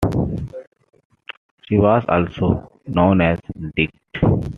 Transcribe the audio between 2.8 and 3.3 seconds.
known